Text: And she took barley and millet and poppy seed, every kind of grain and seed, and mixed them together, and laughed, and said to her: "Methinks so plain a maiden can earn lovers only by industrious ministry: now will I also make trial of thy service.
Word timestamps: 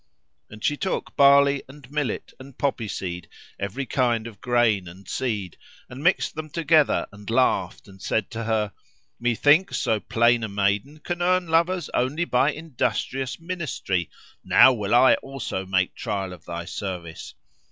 And 0.49 0.63
she 0.63 0.77
took 0.77 1.15
barley 1.15 1.61
and 1.67 1.91
millet 1.91 2.33
and 2.39 2.57
poppy 2.57 2.87
seed, 2.87 3.27
every 3.59 3.85
kind 3.85 4.25
of 4.25 4.41
grain 4.41 4.87
and 4.87 5.07
seed, 5.07 5.57
and 5.89 6.03
mixed 6.03 6.33
them 6.33 6.49
together, 6.49 7.05
and 7.11 7.29
laughed, 7.29 7.87
and 7.87 8.01
said 8.01 8.31
to 8.31 8.45
her: 8.45 8.73
"Methinks 9.19 9.77
so 9.77 9.99
plain 9.99 10.43
a 10.43 10.49
maiden 10.49 11.01
can 11.01 11.21
earn 11.21 11.45
lovers 11.49 11.87
only 11.93 12.25
by 12.25 12.51
industrious 12.51 13.39
ministry: 13.39 14.09
now 14.43 14.73
will 14.73 14.95
I 14.95 15.13
also 15.21 15.67
make 15.67 15.93
trial 15.93 16.33
of 16.33 16.45
thy 16.45 16.65
service. 16.65 17.35